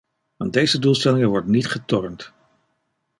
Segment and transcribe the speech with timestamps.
[0.37, 2.33] Aan deze doelstellingen wordt niet getornd.